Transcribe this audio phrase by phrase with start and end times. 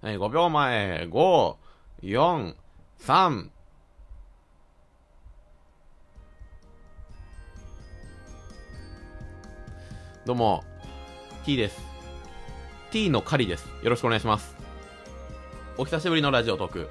[0.00, 1.56] はい、5秒前、5、
[2.04, 2.54] 4、
[3.00, 3.48] 3、
[10.24, 10.62] どうも、
[11.44, 11.80] T です。
[12.92, 13.66] T の狩りです。
[13.82, 14.54] よろしくお願いします。
[15.76, 16.88] お久しぶりのラジオトーク。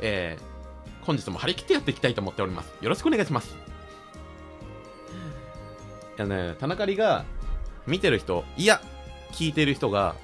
[0.00, 2.72] えー、本日も張り切ってやっていきたいと思っております。
[2.82, 3.54] よろしくお願いします。
[6.18, 7.24] いやね、田中里が、
[7.86, 8.80] 見てる人、いや、
[9.30, 10.16] 聞いてる人が、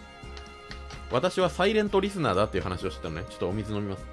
[1.11, 3.27] 私はサイレントリスナーだっていう話をしてたのね。
[3.29, 4.05] ちょっとお水飲みます。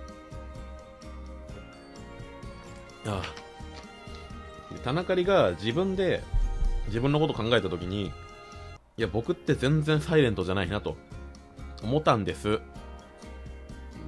[3.06, 3.44] ああ。
[4.84, 6.24] 田中里が自分で、
[6.88, 8.12] 自分のこと考えたときに、
[8.98, 10.98] いや、僕って全然サイレントじゃないなと
[11.82, 12.60] 思ったんです。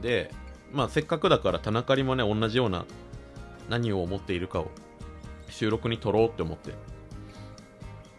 [0.02, 0.32] で、
[0.72, 2.86] まあせっかくだから田中里もね、同じような
[3.70, 4.70] 何を思っているかを
[5.50, 6.74] 収録に撮ろうって思って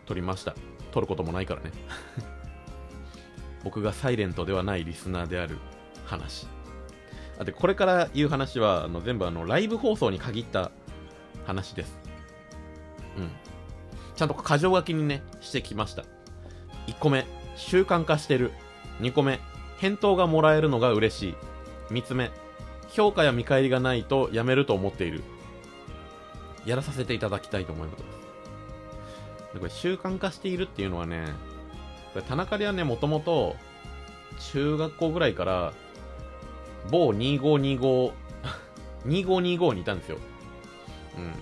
[0.07, 0.55] 撮りました。
[0.93, 1.73] 撮ることもないからね。
[3.67, 5.59] 僕がサイレントではないリスナーである
[6.05, 6.47] 話。
[7.37, 10.71] あで、これから言う話は、あの全部あのライブ放送に限った
[11.47, 11.99] 話です。
[13.19, 13.31] うん。
[14.15, 16.05] ちゃんと箇条書きにね、してきました。
[16.87, 18.53] 1個目、習慣化してる。
[19.01, 19.41] 2個目、
[19.79, 21.35] 返答がもらえるのが嬉しい。
[21.91, 22.31] 3つ目、
[22.91, 25.25] 評価や見返りがないとやめると思っている。
[26.67, 28.05] やらさせていただきたいと思います。
[29.59, 31.25] これ習慣化しているっていうのはね、
[32.23, 33.57] 田中ではね、もともと、
[34.53, 35.73] 中学校ぐらいから、
[36.91, 38.13] 某2525、
[39.07, 40.19] 2525にいたんですよ。
[41.17, 41.33] うん。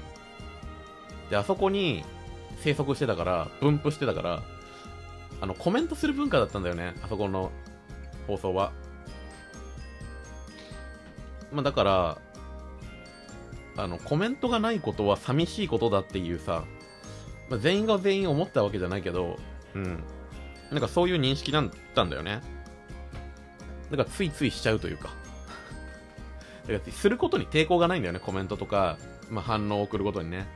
[1.31, 2.05] で、あそこに
[2.61, 4.43] 生息してたから、分布してたから、
[5.41, 7.51] あの、コメントする文化だったんだよね、あそこの
[8.27, 8.73] 放送は。
[11.53, 12.19] まあ、だから、
[13.77, 16.65] あの、コメントがないことは寂しいことだっていうさ、
[17.51, 19.37] まあ、全員が全員思ったわけじゃないけど、
[19.75, 20.03] うん。
[20.71, 22.41] なんかそういう認識だったんだよね。
[23.91, 25.11] だからついついしちゃうというか。
[26.67, 28.99] だからすることに抵抗がないんだよね、コメントとか、
[29.31, 30.47] まあ、反応を送ることにね。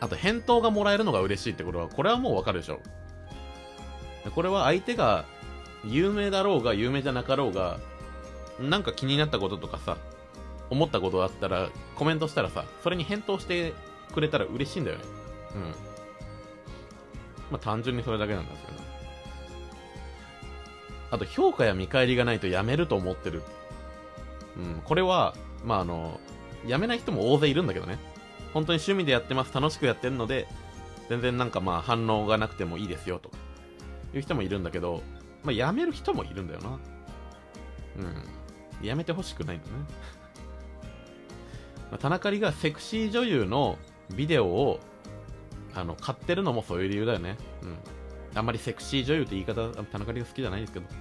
[0.00, 2.80] あと、返答がもらえるのが嬉しいってことは、これはもうわかるでしょ。
[4.34, 5.26] これは相手が
[5.84, 7.78] 有名だろうが有名じゃなかろうが、
[8.58, 9.98] なんか気になったこととかさ、
[10.70, 13.74] 思ったことがあったら、コメントしたらさ、それに返答して
[14.12, 15.04] くれたら嬉しいんだよね。
[15.54, 15.93] うん。
[17.50, 18.78] まあ単純にそれだけなんですけど。
[21.10, 23.42] あと、評価や見返りがないとやめると思ってる。
[24.56, 25.34] うん、これは、
[25.64, 26.20] まああの、
[26.66, 27.98] やめない人も大勢いるんだけどね。
[28.52, 30.46] 本当に趣味でやってます、楽しくやってるので、
[31.08, 33.36] 全然なんかまあ反応がなくてもいいですよとか、
[34.14, 35.02] いう人もいるんだけど、
[35.42, 36.78] まあやめる人もいるんだよな。
[37.98, 38.86] うん。
[38.86, 39.72] やめてほしくないんだね。
[41.90, 43.78] まあ田中里がセクシー女優の
[44.14, 44.80] ビデオを、
[45.74, 47.36] あの、買ってるのもそういう理由だよね。
[47.62, 47.78] うん。
[48.34, 50.92] あんまりセクシー女優って言い方、田中里が好きじゃないですけど、こ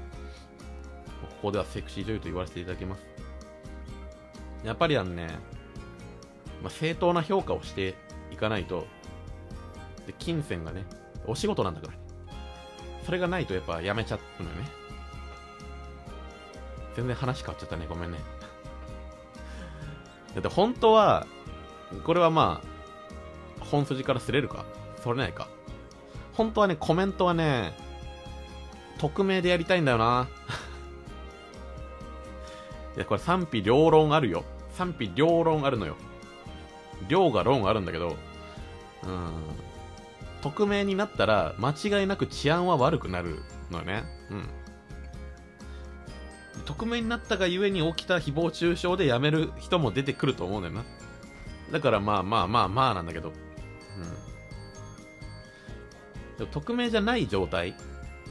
[1.42, 3.04] こではセクシー女優と言わせていただきます。
[4.64, 5.28] やっぱりあのね、
[6.62, 7.96] まあ、正当な評価をして
[8.32, 8.88] いかないと、
[10.08, 10.86] で、金銭がね、
[11.26, 12.00] お仕事なんだからね。
[13.06, 14.68] それがないとやっぱやめちゃうのよね。
[16.96, 17.86] 全然話変わっちゃったね。
[17.90, 18.20] ごめんね。
[20.34, 21.28] だって本当は、
[22.06, 22.68] これはまあ、
[23.74, 24.66] 本筋からすれるか？
[25.04, 25.48] それないか。
[26.34, 27.74] 本当はね、コメントはね、
[29.00, 30.28] 匿名でやりたいんだよな。
[32.96, 34.44] いや、これ賛否両論あるよ。
[34.76, 35.96] 賛否両論あるのよ。
[37.08, 38.16] 量が論あるんだけど、
[39.04, 39.32] うん。
[40.42, 43.42] 匿名になったら、間違いなく治安は悪くなる
[43.72, 44.04] のよね。
[44.30, 44.48] うん。
[46.66, 50.84] 匿名になったがゆえに起きた誹謗中傷で辞める人も出てくると思うんだよな。
[51.72, 53.34] だからまあまあまあまあなんだけど。
[56.48, 57.76] 匿名じゃない状態、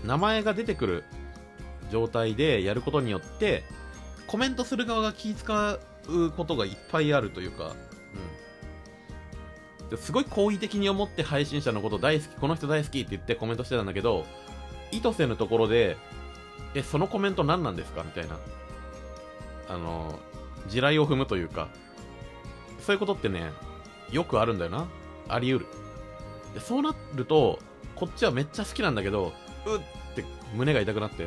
[0.04, 1.04] 名前が出てくる
[1.90, 3.64] 状態でやることによって、
[4.26, 5.78] コメントする側が気使
[6.08, 7.74] うことがいっぱいあるというか、
[9.90, 9.98] うん。
[9.98, 14.24] すごい好意的に思って配信者のこと大好き、この人大好きって言ってコメントしてたんだけど、
[14.90, 15.96] 意図せぬところで、
[16.74, 18.38] え、そのコメント何なんですかみたいな。
[19.68, 20.18] あの、
[20.68, 21.68] 地雷を踏むというか、
[22.80, 23.52] そういうことってね、
[24.10, 24.86] よくあるんだよな。
[25.28, 25.66] あり得る。
[26.54, 27.58] でそうなると、
[28.02, 29.32] こっちはめっちゃ好きなんだけど、
[29.64, 30.24] うっって
[30.56, 31.26] 胸が痛くなって、い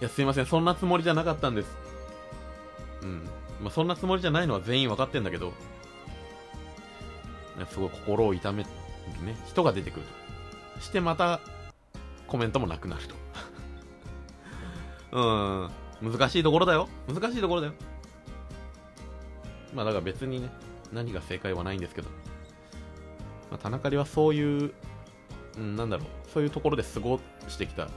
[0.00, 1.68] や、すいません、そんなつもりじゃなかったんです。
[3.02, 3.22] うん。
[3.60, 5.52] まあ、そんなつもりじゃないのは全員分かってんだけど、
[7.70, 8.68] すごい心を痛める
[9.24, 10.06] ね、人が出てくる
[10.74, 10.80] と。
[10.80, 11.38] してまた、
[12.26, 13.14] コメントもなくなると。
[16.02, 16.10] うん。
[16.12, 16.88] 難しいところだよ。
[17.06, 17.72] 難しいところだよ。
[19.72, 20.50] まあだから別にね、
[20.92, 22.08] 何が正解はないんですけど。
[23.48, 24.74] まあ、田中里はそういう、
[25.56, 27.88] うん、なんだろう、そういうところで過ごしてきた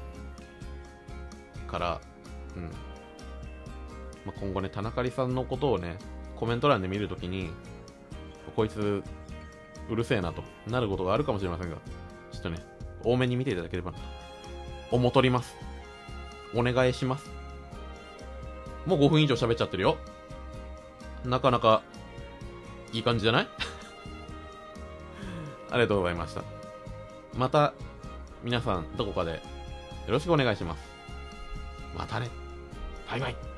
[1.68, 2.02] から、
[2.56, 2.64] うん。
[4.26, 5.98] まあ、今後ね、田中里さんのことをね、
[6.36, 7.50] コメント欄で見るときに、
[8.56, 9.04] こいつ、
[9.90, 11.78] うるせえなとなることがあるかもしれませんが、
[12.32, 12.58] ちょっとね、
[13.04, 14.04] 多めに見ていただければなと、
[14.92, 15.56] 思とります。
[16.54, 17.30] お願いします。
[18.86, 19.98] もう5分以上喋っちゃってるよ。
[21.26, 21.82] なかなか、
[22.94, 23.48] いい感じじゃない？
[25.72, 26.57] ありがとうございました。
[27.38, 27.74] また、
[28.44, 29.40] 皆さん、どこかで、よ
[30.08, 30.84] ろしくお願いします。
[31.96, 32.30] またね。
[33.10, 33.57] バイバイ。